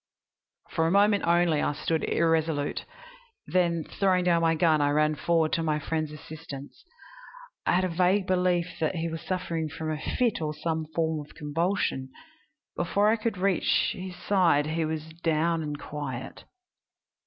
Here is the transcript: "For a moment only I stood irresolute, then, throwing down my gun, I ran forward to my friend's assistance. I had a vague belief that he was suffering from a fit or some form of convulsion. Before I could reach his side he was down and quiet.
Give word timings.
"For 0.71 0.87
a 0.87 0.91
moment 0.91 1.25
only 1.27 1.61
I 1.61 1.73
stood 1.73 2.03
irresolute, 2.05 2.85
then, 3.45 3.83
throwing 3.83 4.23
down 4.23 4.41
my 4.41 4.55
gun, 4.55 4.81
I 4.81 4.89
ran 4.89 5.13
forward 5.13 5.53
to 5.53 5.61
my 5.61 5.77
friend's 5.77 6.11
assistance. 6.11 6.83
I 7.67 7.73
had 7.73 7.83
a 7.83 7.87
vague 7.89 8.25
belief 8.25 8.77
that 8.79 8.95
he 8.95 9.09
was 9.09 9.21
suffering 9.21 9.69
from 9.69 9.91
a 9.91 10.01
fit 10.01 10.41
or 10.41 10.55
some 10.55 10.87
form 10.95 11.19
of 11.23 11.35
convulsion. 11.35 12.09
Before 12.75 13.09
I 13.09 13.15
could 13.15 13.37
reach 13.37 13.91
his 13.91 14.15
side 14.15 14.65
he 14.65 14.85
was 14.85 15.05
down 15.21 15.61
and 15.61 15.77
quiet. 15.79 16.45